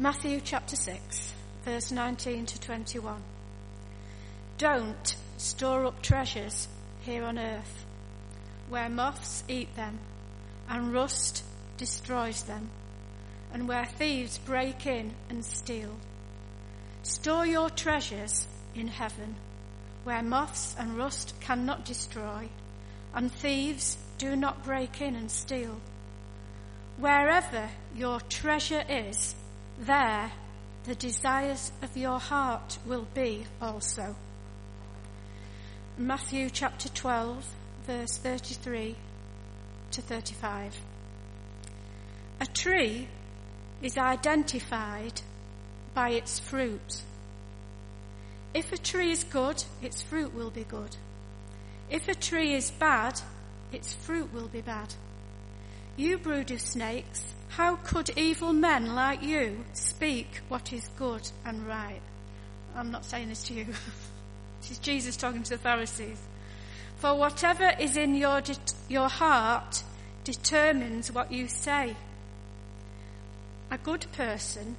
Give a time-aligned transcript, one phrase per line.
[0.00, 3.22] Matthew chapter 6, verse 19 to 21.
[4.56, 6.68] Don't store up treasures
[7.00, 7.84] here on earth,
[8.70, 9.98] where moths eat them
[10.70, 11.44] and rust
[11.76, 12.70] destroys them,
[13.52, 15.94] and where thieves break in and steal.
[17.02, 19.36] Store your treasures in heaven,
[20.04, 22.48] where moths and rust cannot destroy,
[23.14, 25.78] and thieves do not break in and steal.
[26.96, 29.34] Wherever your treasure is,
[29.80, 30.30] there
[30.84, 34.16] the desires of your heart will be also.
[35.98, 37.54] Matthew chapter 12,
[37.86, 38.96] verse 33
[39.90, 40.76] to 35.
[42.40, 43.08] A tree
[43.82, 45.20] is identified
[45.94, 47.02] by its fruit.
[48.54, 50.96] If a tree is good, its fruit will be good.
[51.90, 53.20] If a tree is bad,
[53.72, 54.94] its fruit will be bad.
[55.96, 61.66] You brood of snakes, how could evil men like you speak what is good and
[61.66, 62.00] right?
[62.76, 63.64] I'm not saying this to you.
[64.60, 66.20] this is Jesus talking to the Pharisees.
[66.98, 68.40] For whatever is in your,
[68.88, 69.82] your heart
[70.22, 71.96] determines what you say.
[73.70, 74.76] A good person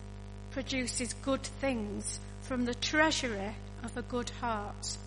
[0.51, 4.97] produces good things from the treasury of a good heart.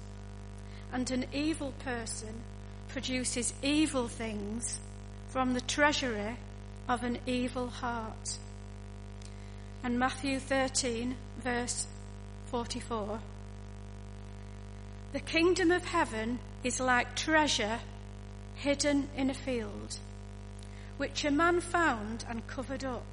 [0.92, 2.42] And an evil person
[2.88, 4.80] produces evil things
[5.28, 6.36] from the treasury
[6.88, 8.38] of an evil heart.
[9.82, 11.86] And Matthew 13, verse
[12.46, 13.20] 44.
[15.12, 17.80] The kingdom of heaven is like treasure
[18.54, 19.98] hidden in a field,
[20.96, 23.04] which a man found and covered up.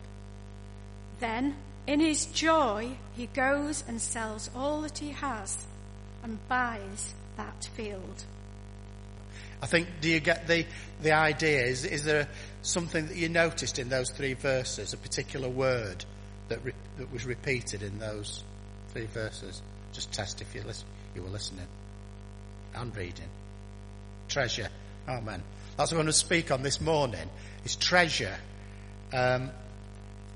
[1.20, 1.56] Then,
[1.88, 5.66] in his joy, he goes and sells all that he has
[6.24, 8.24] and buys that field.
[9.62, 10.66] I think, do you get the,
[11.02, 11.62] the idea?
[11.64, 12.28] Is, is there
[12.62, 16.06] something that you noticed in those three verses, a particular word
[16.50, 18.44] that, re, that was repeated in those
[18.90, 19.62] three verses?
[19.94, 21.68] Just test if you, listen, you were listening
[22.76, 23.30] and reading.
[24.28, 24.70] Treasure.
[25.08, 25.44] Amen.
[25.78, 27.30] That's what I'm going to speak on this morning,
[27.66, 28.36] is treasure.
[29.14, 29.52] Um,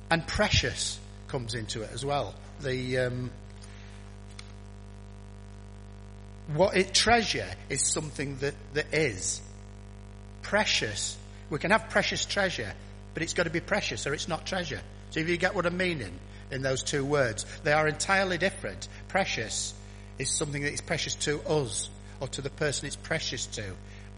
[0.09, 2.35] and precious comes into it as well.
[2.61, 3.31] The, um,
[6.53, 9.41] what it treasure is something that, that is
[10.41, 11.17] precious.
[11.49, 12.73] We can have precious treasure,
[13.13, 14.81] but it's got to be precious or it's not treasure.
[15.11, 16.19] So if you get what I'm meaning
[16.51, 18.87] in those two words, they are entirely different.
[19.07, 19.73] Precious
[20.17, 21.89] is something that is precious to us
[22.19, 23.63] or to the person it's precious to.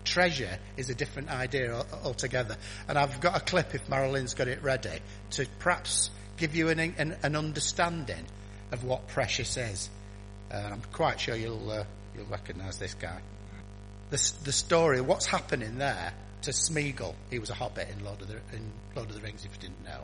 [0.05, 2.55] Treasure is a different idea altogether.
[2.87, 4.99] And I've got a clip, if Marilyn's got it ready,
[5.31, 8.25] to perhaps give you an, an, an understanding
[8.71, 9.89] of what precious is.
[10.51, 11.83] Uh, I'm quite sure you'll uh,
[12.15, 13.19] you'll recognise this guy.
[14.11, 17.15] The, the story, what's happening there to Smeagol?
[17.29, 19.69] He was a hobbit in Lord of the in Lord of the Rings, if you
[19.69, 20.01] didn't know,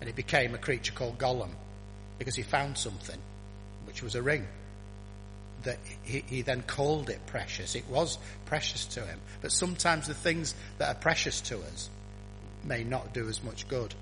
[0.00, 1.50] and he became a creature called Gollum
[2.18, 3.18] because he found something,
[3.84, 4.46] which was a ring.
[5.64, 7.74] That he, he then called it precious.
[7.74, 11.90] It was precious to him, but sometimes the things that are precious to us
[12.64, 13.94] may not do as much good.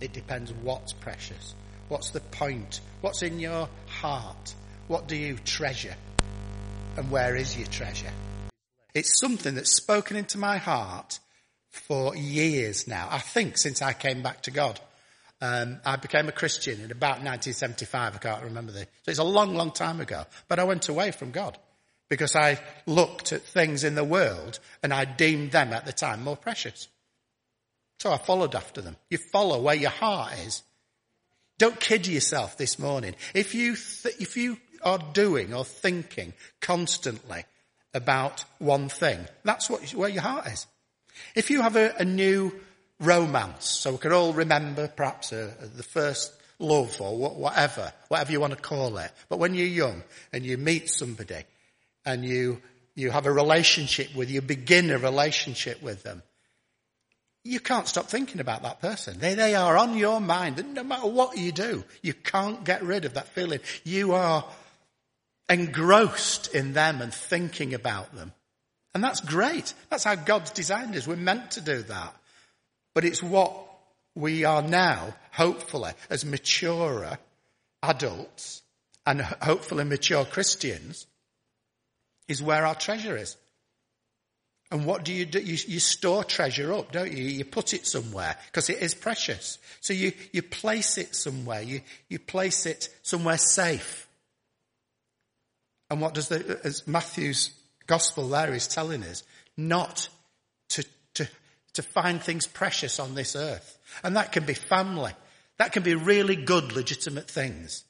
[0.00, 1.54] It depends what's precious.
[1.88, 2.80] What's the point?
[3.00, 4.54] What's in your heart?
[4.86, 5.96] What do you treasure?
[6.96, 8.12] And where is your treasure?
[8.98, 11.20] It's something that's spoken into my heart
[11.70, 13.08] for years now.
[13.10, 14.80] I think since I came back to God.
[15.40, 18.16] Um, I became a Christian in about 1975.
[18.16, 18.80] I can't remember the.
[18.80, 20.24] So it's a long, long time ago.
[20.48, 21.56] But I went away from God
[22.08, 26.24] because I looked at things in the world and I deemed them at the time
[26.24, 26.88] more precious.
[28.00, 28.96] So I followed after them.
[29.10, 30.62] You follow where your heart is.
[31.58, 33.14] Don't kid yourself this morning.
[33.32, 37.44] If you, th- if you are doing or thinking constantly
[37.94, 40.66] about one thing, that's what, where your heart is.
[41.34, 42.52] If you have a, a new
[43.00, 48.40] romance, so we can all remember perhaps a, the first love or whatever, whatever you
[48.40, 49.10] want to call it.
[49.28, 51.44] But when you're young and you meet somebody
[52.04, 52.60] and you,
[52.94, 56.22] you have a relationship with, you begin a relationship with them,
[57.44, 59.18] you can't stop thinking about that person.
[59.18, 60.62] They, they are on your mind.
[60.74, 63.60] No matter what you do, you can't get rid of that feeling.
[63.84, 64.44] You are
[65.48, 68.32] engrossed in them and thinking about them.
[68.94, 69.74] And that's great.
[69.90, 71.06] That's how God's designed us.
[71.06, 72.14] We're meant to do that.
[72.94, 73.54] But it's what
[74.14, 77.18] we are now, hopefully, as maturer
[77.82, 78.62] adults
[79.06, 81.06] and hopefully mature Christians,
[82.26, 83.36] is where our treasure is.
[84.70, 85.38] And what do you do?
[85.38, 87.24] You, you, store treasure up, don't you?
[87.24, 89.58] You put it somewhere because it is precious.
[89.80, 91.62] So you, you place it somewhere.
[91.62, 94.07] You, you place it somewhere safe.
[95.90, 97.50] And what does the, as Matthew's
[97.86, 99.24] gospel there is telling us,
[99.56, 100.08] not
[100.68, 101.28] to, to,
[101.72, 103.78] to find things precious on this earth.
[104.04, 105.12] And that can be family.
[105.56, 107.84] That can be really good, legitimate things.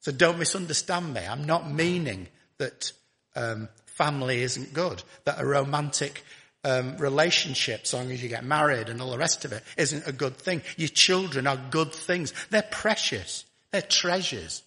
[0.00, 1.22] So don't misunderstand me.
[1.26, 2.28] I'm not meaning
[2.58, 2.92] that
[3.34, 6.22] um, family isn't good, that a romantic
[6.62, 10.06] um, relationship, as long as you get married and all the rest of it, isn't
[10.06, 10.62] a good thing.
[10.76, 12.32] Your children are good things.
[12.50, 13.44] They're precious.
[13.72, 14.62] They're treasures.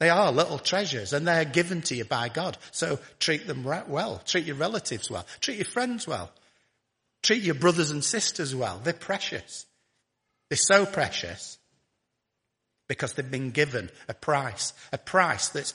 [0.00, 2.58] They are little treasures and they're given to you by God.
[2.72, 4.20] So treat them well.
[4.24, 5.26] Treat your relatives well.
[5.40, 6.30] Treat your friends well.
[7.22, 8.80] Treat your brothers and sisters well.
[8.82, 9.66] They're precious.
[10.50, 11.58] They're so precious
[12.88, 15.72] because they've been given a price, a price that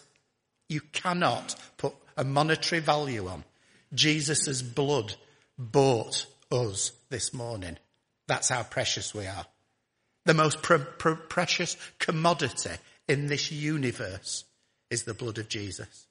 [0.68, 3.44] you cannot put a monetary value on.
[3.94, 5.16] Jesus' blood
[5.57, 7.77] bought us this morning.
[8.27, 9.45] That's how precious we are.
[10.25, 12.75] The most pr- pr- precious commodity
[13.09, 14.45] in this universe
[14.89, 16.07] is the blood of Jesus.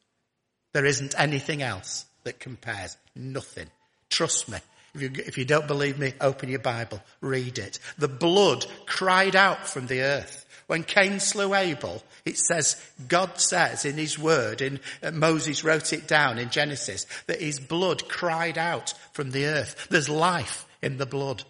[0.73, 2.97] There isn't anything else that compares.
[3.15, 3.71] Nothing.
[4.11, 4.59] Trust me.
[4.95, 7.79] If you, if you don't believe me, open your Bible, read it.
[7.99, 10.45] The blood cried out from the earth.
[10.67, 15.93] When Cain slew Abel, it says, God says in his word, in uh, Moses wrote
[15.93, 19.87] it down in Genesis, that his blood cried out from the earth.
[19.89, 21.45] There's life in the blood.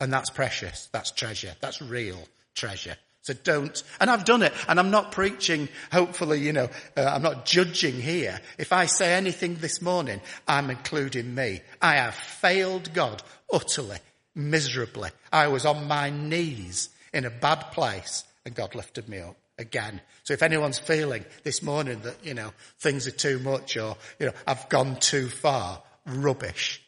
[0.00, 0.88] And that's precious.
[0.92, 1.54] That's treasure.
[1.60, 2.96] That's real treasure.
[3.24, 7.22] So don't, and I've done it, and I'm not preaching, hopefully, you know, uh, I'm
[7.22, 8.38] not judging here.
[8.58, 11.62] If I say anything this morning, I'm including me.
[11.80, 13.96] I have failed God utterly,
[14.34, 15.08] miserably.
[15.32, 20.02] I was on my knees in a bad place, and God lifted me up again.
[20.24, 24.26] So if anyone's feeling this morning that, you know, things are too much or, you
[24.26, 26.83] know, I've gone too far, rubbish.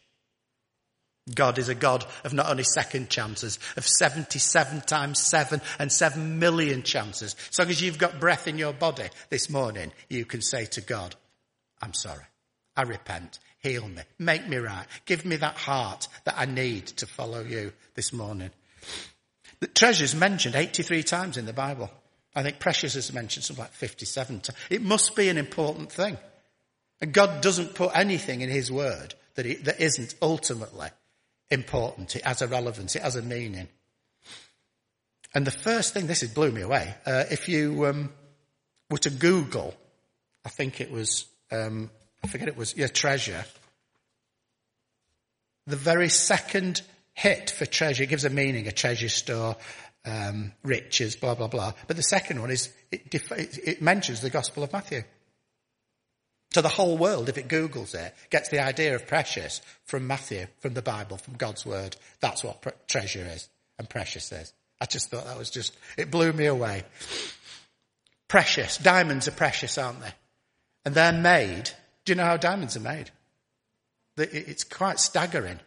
[1.35, 6.39] God is a God of not only second chances, of 77 times 7 and 7
[6.39, 7.35] million chances.
[7.51, 10.81] As long as you've got breath in your body this morning, you can say to
[10.81, 11.17] God,
[11.83, 12.25] I'm sorry.
[12.77, 13.41] I repent.
[13.59, 14.03] Heal me.
[14.19, 14.87] Make me right.
[15.05, 18.51] Give me that heart that I need to follow you this morning.
[19.59, 21.91] The treasure's mentioned 83 times in the Bible.
[22.37, 24.59] I think precious is mentioned something like 57 times.
[24.71, 26.19] It must be an important thing.
[27.01, 30.89] And God doesn't put anything in His word that, he, that isn't ultimately
[31.51, 32.17] important.
[32.17, 32.97] It has a relevance.
[32.97, 33.69] It has a meaning.
[35.35, 36.95] And the first thing, this has blew me away.
[37.05, 38.13] Uh, if you um,
[38.91, 39.75] were to Google,
[40.45, 41.91] I think it was, um,
[42.25, 43.45] I forget it was, your treasure.
[45.67, 46.83] The very second
[47.13, 49.57] hit for treasure, gives a meaning, a treasure store,
[50.05, 51.73] um, riches, blah, blah, blah.
[51.87, 55.03] But the second one is, it, def- it mentions the Gospel of Matthew.
[56.57, 60.47] So the whole world, if it Googles it, gets the idea of precious from Matthew,
[60.61, 61.97] from the Bible, from God's Word.
[62.21, 64.55] That's what pre- treasure is and precious is.
[64.81, 66.85] I just thought that was just, it blew me away.
[68.27, 68.79] Precious.
[68.79, 70.15] Diamonds are precious, aren't they?
[70.87, 71.69] And they're made.
[72.07, 73.11] Do you know how diamonds are made?
[74.17, 75.61] It's quite staggering.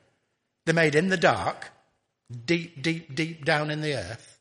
[0.65, 1.69] They're made in the dark,
[2.47, 4.39] deep, deep, deep down in the earth.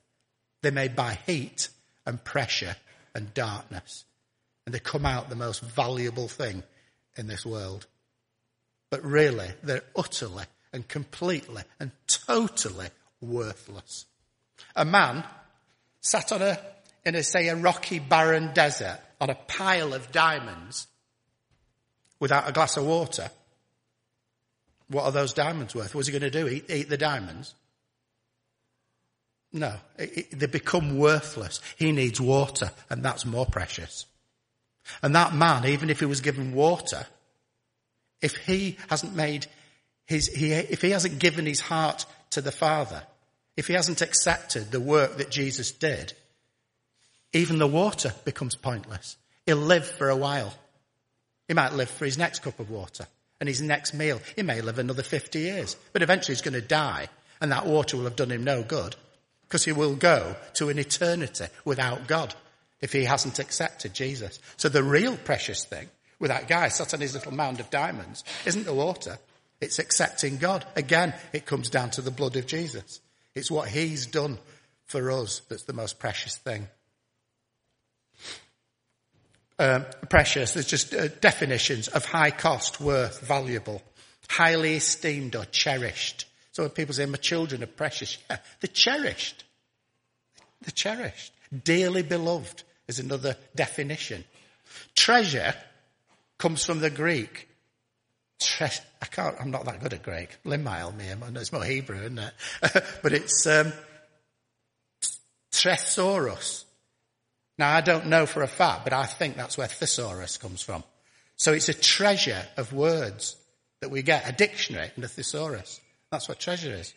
[0.63, 1.69] They're made by heat
[2.07, 2.77] and pressure
[3.15, 4.07] and darkness
[4.69, 6.63] and they come out the most valuable thing
[7.17, 7.87] in this world.
[8.91, 10.45] But really, they're utterly
[10.75, 12.89] and completely and totally
[13.23, 14.05] worthless.
[14.77, 15.25] A man
[16.03, 16.59] sat on a,
[17.07, 20.87] in a, say, a rocky, barren desert on a pile of diamonds
[22.21, 23.31] without a glass of water.
[24.89, 25.95] What are those diamonds worth?
[25.95, 26.47] What's he going to do?
[26.47, 27.55] Eat, eat the diamonds?
[29.51, 31.63] No, it, it, they become worthless.
[31.79, 34.05] He needs water, and that's more precious.
[35.03, 37.07] And that man, even if he was given water,
[38.21, 39.47] if he hasn't made
[40.07, 43.03] his, he, if he hasn't given his heart to the Father,
[43.57, 46.13] if he hasn't accepted the work that Jesus did,
[47.33, 49.17] even the water becomes pointless.
[49.47, 50.55] He'll live for a while.
[51.47, 53.07] He might live for his next cup of water
[53.41, 54.21] and his next meal.
[54.37, 57.09] He may live another 50 years, but eventually he's going to die
[57.41, 58.97] and that water will have done him no good
[59.43, 62.35] because he will go to an eternity without God
[62.81, 64.39] if he hasn't accepted Jesus.
[64.57, 68.25] So the real precious thing with that guy sat on his little mound of diamonds
[68.45, 69.19] isn't the water.
[69.61, 70.65] It's accepting God.
[70.77, 73.01] Again, it comes down to the blood of Jesus.
[73.35, 74.39] It's what he's done
[74.87, 76.69] for us that's the most precious thing.
[79.61, 83.83] Um, precious, there's just uh, definitions of high cost, worth, valuable,
[84.29, 86.27] highly esteemed or cherished.
[86.53, 89.45] So when people say my children are precious, yeah, they're cherished.
[90.63, 91.33] They're cherished.
[91.65, 94.25] Dearly beloved is another definition.
[94.97, 95.55] Treasure
[96.39, 97.49] comes from the Greek.
[98.41, 98.71] Tre-
[99.03, 100.31] I can't, I'm not that good at Greek.
[100.45, 101.07] Limail me,
[101.41, 102.33] it's more Hebrew, isn't it?
[103.03, 103.73] but it's, um,
[105.53, 106.65] tresaurus.
[107.59, 110.85] Now I don't know for a fact, but I think that's where thesaurus comes from.
[111.37, 113.37] So it's a treasure of words
[113.81, 115.81] that we get, a dictionary and a thesaurus.
[116.11, 116.95] That's what treasure is.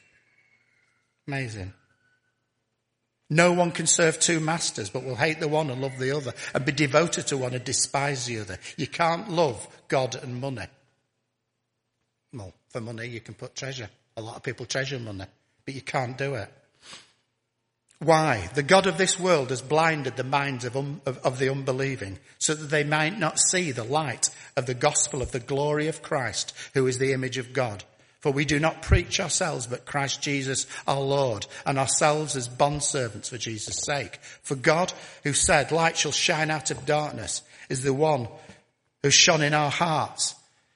[1.28, 1.74] Amazing.
[3.32, 6.34] No one can serve two masters, but will hate the one and love the other,
[6.54, 8.60] and be devoted to one and despise the other.
[8.76, 10.66] You can't love God and money.
[12.34, 13.90] Well, for money you can put treasure.
[14.18, 15.24] A lot of people treasure money,
[15.64, 16.52] but you can't do it.
[18.00, 18.50] Why?
[18.54, 22.20] The God of this world has blinded the minds of, um, of, of, the unbelieving
[22.38, 26.02] so that they might not see the light of the gospel of the glory of
[26.02, 27.86] Christ, who is the image of God.
[28.22, 33.30] For we do not preach ourselves, but Christ Jesus our Lord, and ourselves as bondservants
[33.30, 34.20] for Jesus' sake.
[34.44, 38.28] For God, who said, light shall shine out of darkness, is the one
[39.02, 40.36] who shone in our hearts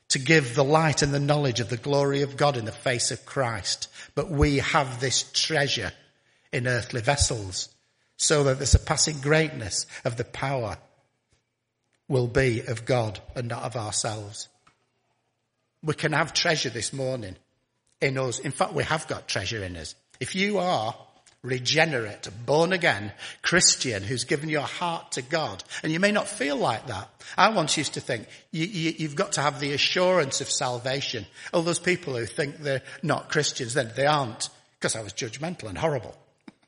[0.09, 3.11] to give the light and the knowledge of the glory of God in the face
[3.11, 3.89] of Christ.
[4.15, 5.91] But we have this treasure
[6.51, 7.69] in earthly vessels,
[8.17, 10.77] so that the surpassing greatness of the power
[12.07, 14.47] will be of God and not of ourselves.
[15.85, 17.35] We can have treasure this morning
[18.01, 18.39] in us.
[18.39, 19.95] In fact, we have got treasure in us.
[20.19, 20.95] If you are
[21.45, 23.11] regenerate, born again
[23.41, 27.07] Christian who's given your heart to God, and you may not feel like that.
[27.37, 31.25] I once used to think you, you, you've got to have the assurance of salvation.
[31.53, 34.49] All those people who think they're not Christians, then they aren't,
[34.79, 36.15] because I was judgmental and horrible.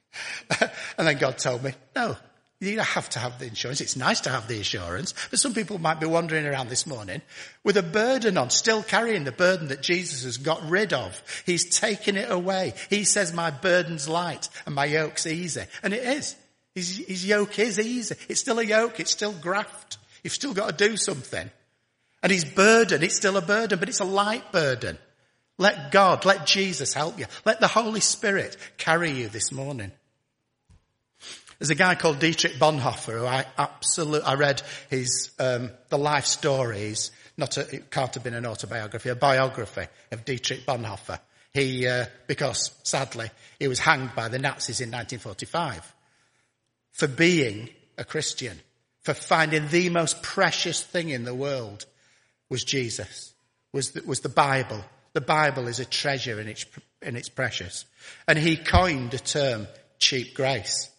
[0.97, 2.15] and then God told me, no,
[2.59, 3.81] you don't have to have the insurance.
[3.81, 7.21] It's nice to have the assurance, but some people might be wandering around this morning
[7.63, 11.21] with a burden on, still carrying the burden that Jesus has got rid of.
[11.45, 12.73] He's taken it away.
[12.89, 15.63] He says, my burden's light and my yoke's easy.
[15.83, 16.35] And it is.
[16.73, 18.15] His, his yoke is easy.
[18.27, 18.99] It's still a yoke.
[18.99, 19.97] It's still graft.
[20.23, 21.51] You've still got to do something.
[22.23, 24.97] And his burden, it's still a burden, but it's a light burden.
[25.59, 27.25] Let God, let Jesus help you.
[27.45, 29.91] Let the Holy Spirit carry you this morning.
[31.59, 36.25] There's a guy called Dietrich Bonhoeffer who I absolutely, I read his, um, the life
[36.25, 41.19] stories, not a, it can't have been an autobiography, a biography of Dietrich Bonhoeffer.
[41.53, 45.93] He, uh, because sadly, he was hanged by the Nazis in 1945
[46.91, 48.59] for being a Christian,
[49.01, 51.85] for finding the most precious thing in the world
[52.49, 53.33] was Jesus,
[53.73, 54.83] was the, was the Bible.
[55.13, 56.65] The Bible is a treasure and it's,
[57.01, 57.85] and it's precious.
[58.27, 60.91] And he coined a term, cheap grace.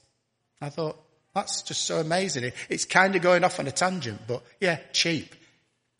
[0.60, 0.98] I thought,
[1.34, 2.52] that's just so amazing.
[2.68, 5.34] It's kind of going off on a tangent, but yeah, cheap,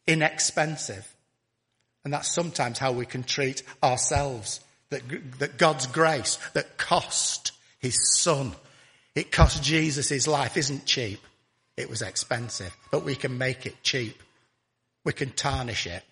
[0.07, 1.07] inexpensive.
[2.05, 4.61] And that's sometimes how we can treat ourselves.
[4.91, 5.03] That,
[5.39, 8.53] that God's grace that cost his son,
[9.15, 11.21] it cost Jesus his life isn't cheap.
[11.77, 14.23] It was expensive, but we can make it cheap.
[15.05, 16.03] We can tarnish it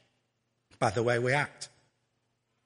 [0.79, 1.69] by the way we act.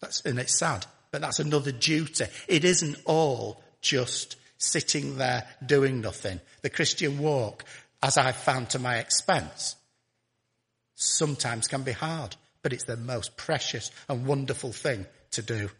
[0.00, 2.24] That's, and it's sad, but that's another duty.
[2.48, 6.38] It isn't all just sitting there doing nothing.
[6.62, 7.64] The Christian walk,
[8.02, 9.74] as I've found to my expense,
[10.94, 15.70] sometimes can be hard, but it's the most precious and wonderful thing to do.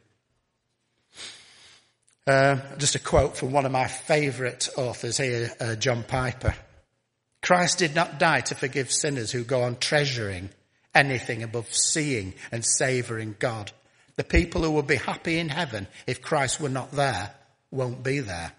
[2.26, 6.54] Uh, just a quote from one of my favourite authors here, uh, John Piper.
[7.42, 10.50] Christ did not die to forgive sinners who go on treasuring
[10.94, 13.72] anything above seeing and savouring God.
[14.16, 17.34] The people who will be happy in heaven if Christ were not there
[17.70, 18.52] won't be there.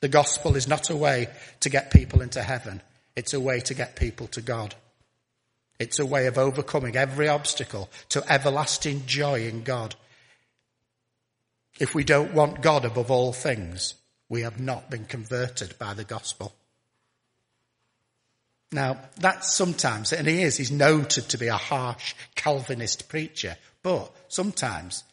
[0.00, 1.28] The gospel is not a way
[1.60, 2.82] to get people into heaven.
[3.16, 4.74] It's a way to get people to God.
[5.78, 9.94] It's a way of overcoming every obstacle to everlasting joy in God.
[11.78, 13.94] If we don't want God above all things,
[14.28, 16.52] we have not been converted by the gospel.
[18.70, 24.10] Now, that's sometimes, and he is, he's noted to be a harsh Calvinist preacher, but
[24.28, 25.04] sometimes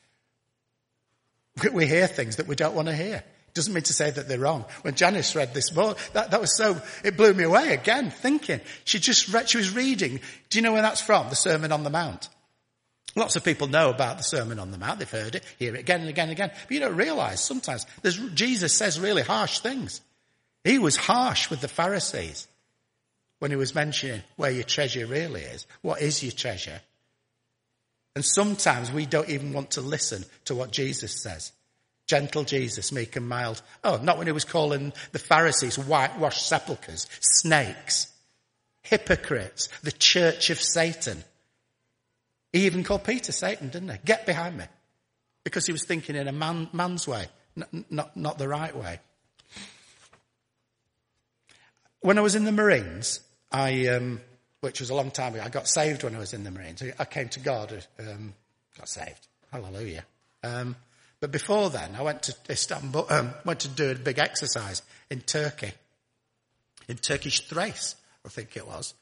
[1.72, 3.24] we hear things that we don't want to hear.
[3.56, 4.66] Doesn't mean to say that they're wrong.
[4.82, 8.60] When Janice read this book, that, that was so, it blew me away again, thinking.
[8.84, 10.20] She just read, she was reading.
[10.50, 11.30] Do you know where that's from?
[11.30, 12.28] The Sermon on the Mount.
[13.16, 15.00] Lots of people know about the Sermon on the Mount.
[15.00, 16.52] They've heard it, hear it again and again and again.
[16.54, 17.86] But you don't realize sometimes
[18.34, 20.02] Jesus says really harsh things.
[20.66, 22.48] He was harsh with the Pharisees
[23.40, 25.66] when he was mentioning where your treasure really is.
[25.82, 26.82] What is your treasure?
[28.16, 31.54] And sometimes we don't even want to listen to what Jesus says.
[32.08, 33.62] Gentle Jesus, meek and mild.
[33.84, 38.14] Oh, not when he was calling the Pharisees whitewashed sepulchres, snakes,
[38.84, 41.24] hypocrites, the church of Satan.
[42.54, 43.98] He even called Peter Satan, didn't he?
[44.06, 44.66] Get behind me.
[45.44, 49.00] Because he was thinking in a man, man's way, not, not, not the right way.
[52.02, 53.20] When I was in the Marines,
[53.52, 54.22] I, um,
[54.62, 56.84] which was a long time ago, I got saved when I was in the Marines.
[57.00, 58.34] I came to God, um,
[58.78, 59.28] got saved.
[59.52, 60.06] Hallelujah.
[60.44, 60.76] Um,
[61.26, 65.22] but before then, I went to Istanbul, um, went to do a big exercise in
[65.22, 65.72] Turkey,
[66.88, 68.94] in Turkish Thrace, I think it was.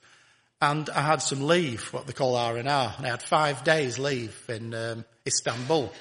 [0.62, 4.42] And I had some leave, what they call R&R, and I had five days leave
[4.48, 5.92] in um, Istanbul.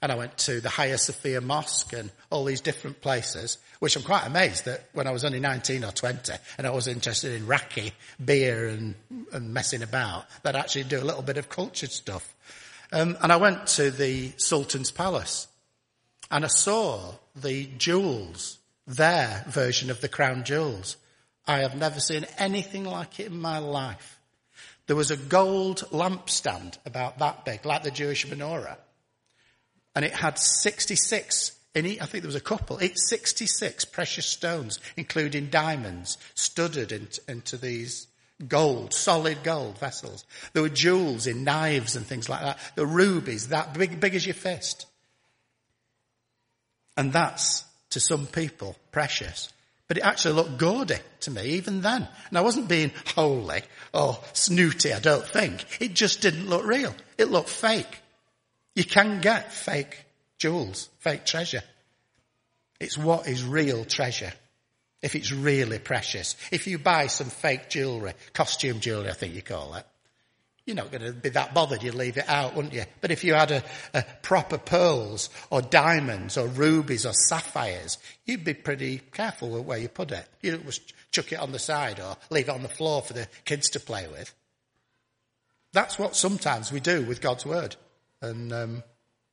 [0.00, 4.04] And I went to the Hagia Sophia Mosque and all these different places, which I'm
[4.04, 7.48] quite amazed that when I was only 19 or 20 and I was interested in
[7.48, 7.92] raki,
[8.24, 8.94] beer and,
[9.32, 12.34] and messing about, that I actually do a little bit of cultured stuff.
[12.94, 15.48] Um, and I went to the Sultan's Palace
[16.30, 20.96] and I saw the jewels, their version of the crown jewels.
[21.44, 24.20] I have never seen anything like it in my life.
[24.86, 28.76] There was a gold lampstand about that big, like the Jewish menorah.
[29.96, 34.78] And it had 66 in I think there was a couple, it's 66 precious stones,
[34.96, 36.92] including diamonds, studded
[37.26, 38.06] into these
[38.48, 40.24] gold, solid gold vessels.
[40.52, 42.58] There were jewels in knives and things like that.
[42.74, 44.86] The rubies, that big, big as your fist.
[46.96, 49.52] And that's, to some people, precious.
[49.86, 52.08] But it actually looked gaudy to me even then.
[52.28, 55.64] And I wasn't being holy or snooty, I don't think.
[55.80, 56.94] It just didn't look real.
[57.18, 58.00] It looked fake.
[58.74, 60.04] You can get fake
[60.38, 61.62] jewels, fake treasure.
[62.80, 64.32] It's what is real treasure.
[65.04, 66.34] If it's really precious.
[66.50, 69.86] If you buy some fake jewellery, costume jewellery I think you call it,
[70.64, 71.82] you're not going to be that bothered.
[71.82, 72.84] You'd leave it out, wouldn't you?
[73.02, 78.44] But if you had a, a, proper pearls or diamonds or rubies or sapphires, you'd
[78.44, 80.26] be pretty careful with where you put it.
[80.40, 83.12] You don't just chuck it on the side or leave it on the floor for
[83.12, 84.34] the kids to play with.
[85.72, 87.76] That's what sometimes we do with God's word,
[88.22, 88.82] and um,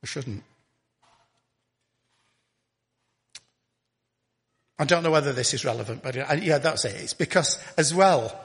[0.02, 0.44] we shouldn't.
[4.82, 6.96] I don't know whether this is relevant, but uh, yeah, that's it.
[6.96, 8.36] It's because as well,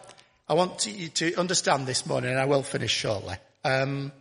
[0.47, 4.11] I want you to understand this morning, and I will finish shortly, um,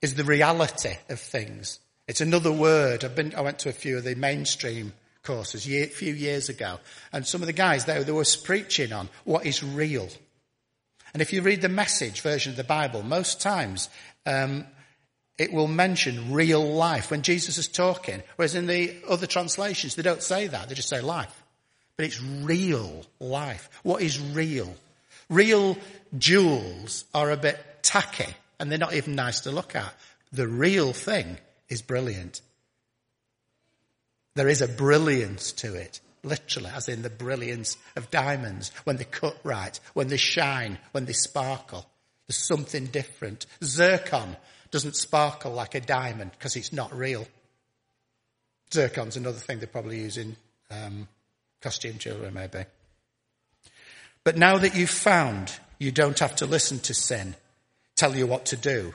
[0.00, 1.78] is the reality of things.
[2.08, 3.04] It's another word.
[3.04, 6.80] I've been, I went to a few of the mainstream courses a few years ago,
[7.12, 10.08] and some of the guys there, they were preaching on what is real.
[11.12, 13.88] And if you read the message version of the Bible, most times
[14.26, 14.66] um,
[15.38, 20.02] it will mention real life when Jesus is talking, whereas in the other translations they
[20.02, 21.42] don't say that; they just say life.
[21.96, 23.68] But it's real life.
[23.82, 24.74] What is real?
[25.28, 25.76] Real
[26.18, 29.92] jewels are a bit tacky and they're not even nice to look at.
[30.32, 31.36] The real thing
[31.68, 32.40] is brilliant.
[34.36, 39.04] There is a brilliance to it, literally, as in the brilliance of diamonds, when they
[39.04, 41.84] cut right, when they shine, when they sparkle.
[42.28, 43.46] There's something different.
[43.64, 44.36] Zircon
[44.72, 47.26] doesn't sparkle like a diamond because it's not real.
[48.70, 50.34] Zircon's another thing they probably use in
[50.70, 51.06] um,
[51.60, 52.64] Costume jewelry, maybe.
[54.24, 57.36] But now that you've found, you don't have to listen to sin
[57.94, 58.94] tell you what to do.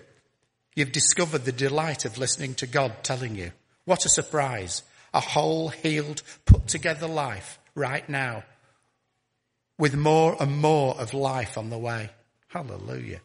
[0.76, 3.52] You've discovered the delight of listening to God telling you.
[3.86, 4.84] What a surprise.
[5.14, 8.44] A whole, healed, put together life right now
[9.78, 12.10] with more and more of life on the way.
[12.50, 13.22] Hallelujah.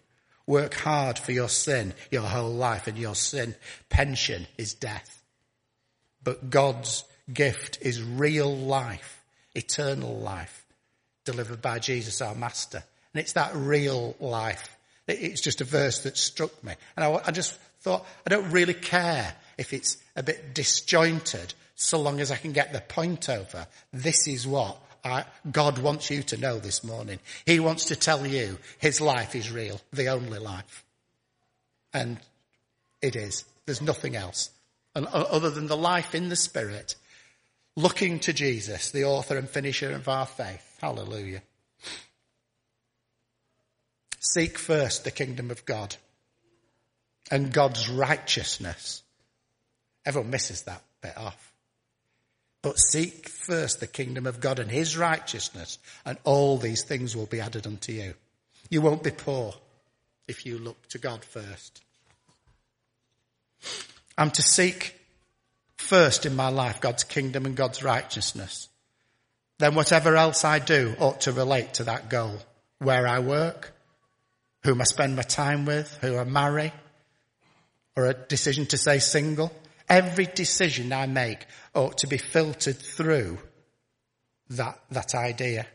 [0.47, 3.55] Work hard for your sin your whole life and your sin
[3.89, 5.23] pension is death.
[6.25, 9.23] But God's gift is real life
[9.55, 10.65] eternal life
[11.25, 12.83] delivered by Jesus our Master.
[13.13, 14.77] And it's that real life.
[15.07, 16.75] It's just a verse that struck me.
[16.97, 22.01] And I, I just thought, I don't really care if it's a bit disjointed so
[22.01, 23.67] long as I can get the point over.
[23.93, 27.19] This is what I, God wants you to know this morning.
[27.45, 30.85] He wants to tell you his life is real, the only life.
[31.93, 32.19] And
[33.01, 33.45] it is.
[33.67, 34.51] There's nothing else.
[34.95, 36.95] And other than the life in the Spirit
[37.77, 40.79] looking to Jesus, the author and finisher of our faith.
[40.81, 41.43] Hallelujah.
[44.21, 45.97] Seek first the kingdom of God
[47.31, 49.03] and God's righteousness.
[50.05, 51.52] Everyone misses that bit off.
[52.63, 57.27] But seek first the kingdom of God and his righteousness, and all these things will
[57.27, 58.15] be added unto you.
[58.71, 59.55] You won't be poor
[60.29, 61.83] if you look to God first.
[64.17, 64.99] I'm to seek
[65.77, 68.69] first in my life God's kingdom and God's righteousness.
[69.59, 72.39] Then whatever else I do ought to relate to that goal.
[72.79, 73.73] Where I work,
[74.65, 76.73] whom I spend my time with, who I marry,
[77.97, 79.53] or a decision to stay single.
[79.93, 83.37] Every decision I make ought to be filtered through
[84.49, 85.67] that, that idea.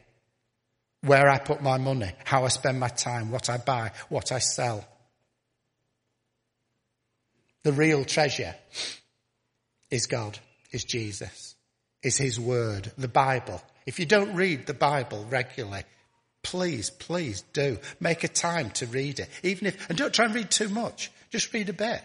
[1.01, 4.39] Where I put my money, how I spend my time, what I buy, what I
[4.39, 4.83] sell.
[7.61, 8.55] The real treasure
[9.91, 10.39] is God,
[10.71, 11.53] is Jesus,
[12.01, 13.61] is His Word, the Bible.
[13.85, 15.83] If you don't read the Bible regularly,
[16.41, 17.77] please, please do.
[17.99, 19.29] Make a time to read it.
[19.43, 21.11] Even if, and don't try and read too much.
[21.29, 22.01] Just read a bit.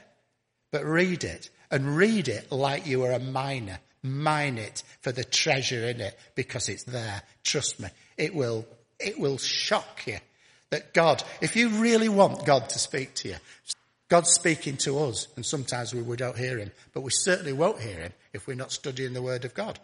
[0.73, 3.81] But read it and read it like you were a miner.
[4.05, 7.23] Mine it for the treasure in it because it's there.
[7.43, 7.89] Trust me.
[8.17, 8.67] It will,
[9.01, 10.19] it will shock you
[10.71, 13.37] that God, if you really want God to speak to you,
[14.09, 17.81] God's speaking to us, and sometimes we, we don't hear him, but we certainly won't
[17.81, 19.79] hear him if we're not studying the Word of God.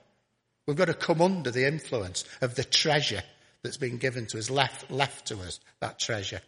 [0.67, 3.23] We've got to come under the influence of the treasure
[3.63, 6.43] that's been given to us, left, left to us, that treasure.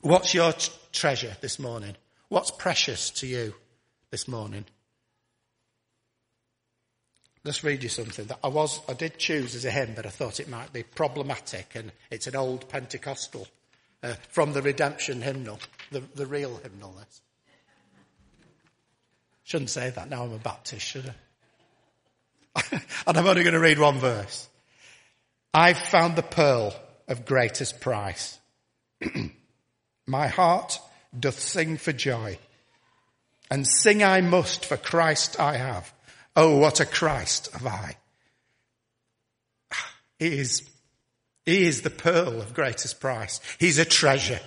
[0.00, 1.94] What's your t- treasure this morning?
[2.28, 3.54] What's precious to you
[4.10, 4.64] this morning?
[7.44, 10.10] Let's read you something that I was, I did choose as a hymn, but I
[10.10, 13.46] thought it might be problematic and it's an old Pentecostal
[14.02, 15.58] uh, from the redemption hymnal,
[15.90, 16.92] the, the real hymnal.
[16.92, 17.22] This.
[19.44, 21.14] Shouldn't say that now I'm a Baptist, should
[22.56, 22.62] I?
[23.06, 24.48] and I'm only going to read one verse.
[25.54, 26.74] I've found the pearl
[27.08, 28.38] of greatest price.
[30.06, 30.78] My heart
[31.18, 32.38] doth sing for joy
[33.50, 35.92] and sing I must for Christ I have.
[36.36, 37.96] Oh, what a Christ have I.
[40.18, 40.68] He is
[41.46, 43.40] he is the pearl of greatest price.
[43.58, 44.40] He's a treasure.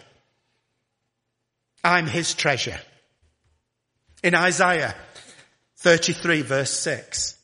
[1.84, 2.80] I'm his treasure.
[4.24, 4.96] In Isaiah
[5.78, 7.36] 33 verse 6,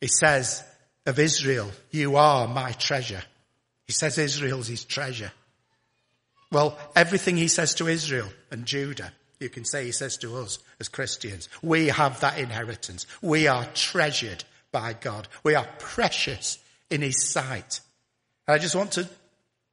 [0.00, 0.62] he says
[1.06, 3.22] of Israel, you are my treasure.
[3.86, 5.32] He says Israel's his treasure.
[6.52, 10.58] Well, everything he says to Israel and Judah, you can say he says to us
[10.78, 11.48] as Christians.
[11.62, 13.06] We have that inheritance.
[13.22, 15.26] We are treasured by God.
[15.42, 16.58] We are precious
[16.90, 17.80] in his sight.
[18.46, 19.08] And I just want to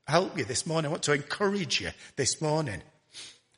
[0.07, 0.87] help you this morning.
[0.87, 2.81] I want to encourage you this morning.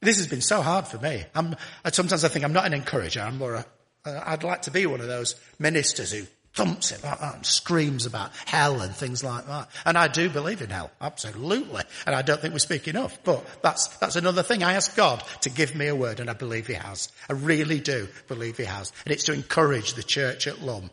[0.01, 1.25] This has been so hard for me.
[1.35, 1.55] I'm,
[1.91, 3.21] sometimes I think I'm not an encourager.
[3.21, 3.65] I'm more a,
[4.05, 7.35] I'd like to be one of those ministers who thumps it uh, like uh, that
[7.35, 9.69] and screams about hell and things like that.
[9.85, 11.83] And I do believe in hell, absolutely.
[12.05, 13.17] And I don't think we speak enough.
[13.23, 14.63] But that's, that's another thing.
[14.63, 17.11] I ask God to give me a word and I believe he has.
[17.29, 18.91] I really do believe he has.
[19.05, 20.89] And it's to encourage the church at Lumb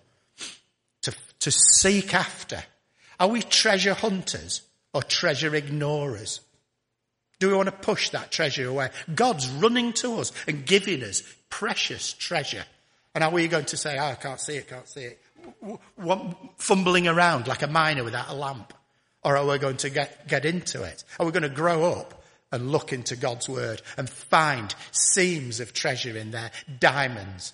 [1.02, 2.62] to, to seek after
[3.18, 6.40] are we treasure hunters or treasure ignorers?
[7.38, 8.90] Do we want to push that treasure away?
[9.14, 12.64] God's running to us and giving us precious treasure.
[13.14, 15.20] And are we going to say, oh, I can't see it, can't see it?
[16.56, 18.72] Fumbling around like a miner without a lamp?
[19.22, 21.04] Or are we going to get, get into it?
[21.18, 25.72] Are we going to grow up and look into God's word and find seams of
[25.72, 27.52] treasure in there, diamonds?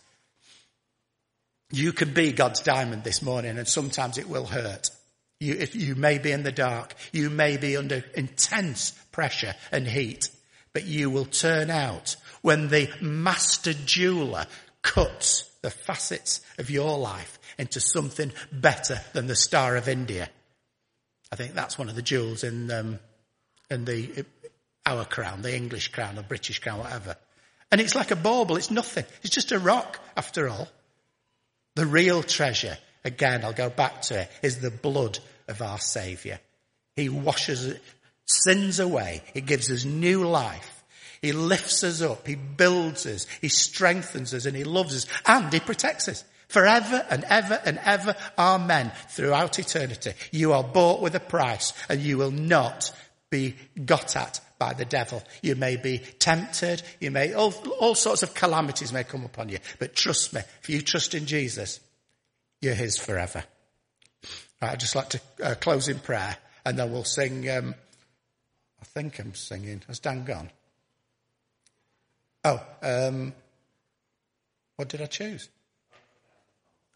[1.70, 4.90] You can be God's diamond this morning and sometimes it will hurt.
[5.40, 9.88] You, if you may be in the dark, you may be under intense pressure and
[9.88, 10.28] heat,
[10.74, 14.46] but you will turn out when the master jeweler
[14.82, 20.28] cuts the facets of your life into something better than the Star of India.
[21.30, 22.98] I think that's one of the jewels in, um,
[23.70, 24.24] in the,
[24.84, 27.16] our crown, the English crown or British crown, whatever.
[27.70, 28.56] And it's like a bauble.
[28.56, 29.06] It's nothing.
[29.22, 30.68] It's just a rock after all.
[31.74, 36.38] The real treasure, again, I'll go back to it, is the blood of our Saviour.
[36.96, 37.78] He washes
[38.26, 39.22] sins away.
[39.32, 40.84] He gives us new life.
[41.22, 42.26] He lifts us up.
[42.26, 43.26] He builds us.
[43.40, 47.80] He strengthens us and he loves us and he protects us forever and ever and
[47.82, 48.14] ever.
[48.38, 48.92] Amen.
[49.08, 50.12] Throughout eternity.
[50.30, 52.92] You are bought with a price and you will not
[53.30, 55.22] be got at by the devil.
[55.40, 56.82] You may be tempted.
[57.00, 59.58] You may, all, all sorts of calamities may come upon you.
[59.78, 61.80] But trust me, if you trust in Jesus,
[62.60, 63.42] you're his forever.
[64.60, 67.74] I'd just like to uh, close in prayer and then we'll sing, um,
[68.80, 69.82] I think I'm singing.
[69.88, 70.50] Has Dan gone?
[72.44, 73.32] Oh, um,
[74.76, 75.48] what did I choose?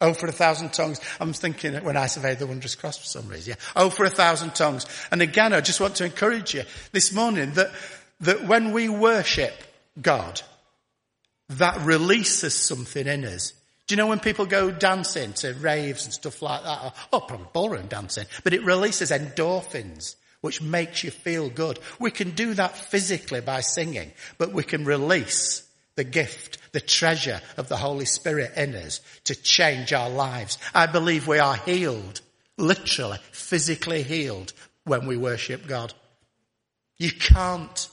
[0.00, 1.00] Oh, for a thousand tongues.
[1.20, 3.50] I'm thinking when I surveyed the wondrous cross for some reason.
[3.50, 3.64] Yeah.
[3.74, 4.86] Oh, for a thousand tongues.
[5.10, 7.70] And again, I just want to encourage you this morning that,
[8.20, 9.54] that when we worship
[10.00, 10.42] God,
[11.48, 13.52] that releases something in us
[13.86, 16.84] do you know when people go dancing to raves and stuff like that?
[16.84, 18.26] Or, oh, probably ballroom dancing.
[18.42, 21.78] But it releases endorphins, which makes you feel good.
[22.00, 25.65] We can do that physically by singing, but we can release
[25.96, 30.58] the gift, the treasure of the Holy Spirit in us to change our lives.
[30.74, 32.20] I believe we are healed,
[32.56, 34.52] literally, physically healed
[34.84, 35.92] when we worship God.
[36.98, 37.88] You can't,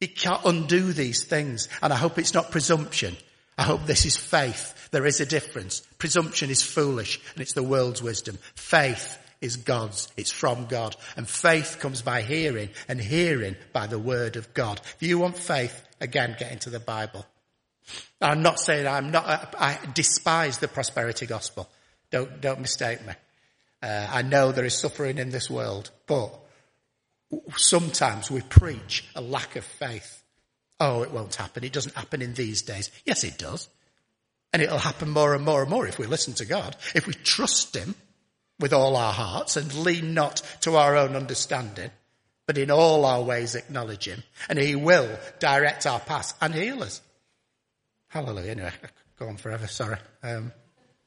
[0.00, 1.68] you can't undo these things.
[1.82, 3.16] And I hope it's not presumption.
[3.56, 5.80] I hope this is faith there is a difference.
[5.98, 8.38] Presumption is foolish and it's the world's wisdom.
[8.54, 10.12] Faith is God's.
[10.16, 10.96] It's from God.
[11.16, 14.80] And faith comes by hearing and hearing by the word of God.
[15.00, 17.24] If you want faith, again, get into the Bible.
[18.20, 21.68] I'm not saying I'm not, I despise the prosperity gospel.
[22.10, 23.12] Don't, don't mistake me.
[23.82, 26.34] Uh, I know there is suffering in this world, but
[27.56, 30.22] sometimes we preach a lack of faith.
[30.80, 31.64] Oh, it won't happen.
[31.64, 32.90] It doesn't happen in these days.
[33.04, 33.68] Yes, it does.
[34.52, 37.12] And it'll happen more and more and more if we listen to God, if we
[37.12, 37.94] trust Him
[38.60, 41.90] with all our hearts and lean not to our own understanding.
[42.46, 46.82] but in all our ways acknowledge him and he will direct our paths and heal
[46.82, 47.02] us.
[48.08, 48.52] Hallelujah.
[48.52, 48.72] Anyway,
[49.18, 49.66] go on forever.
[49.66, 49.98] Sorry.
[50.22, 50.52] Um,